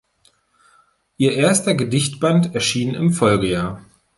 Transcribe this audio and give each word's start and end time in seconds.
Ihr 1.17 1.33
erster 1.33 1.75
Gedichtband 1.75 2.55
erschien 2.55 2.95
im 2.95 3.11
Folgejahr. 3.13 3.85